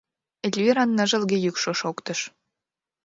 —Эльвиран 0.45 0.89
ныжылге 0.97 1.37
йӱкшӧ 1.45 1.71
шоктыш. 1.81 2.19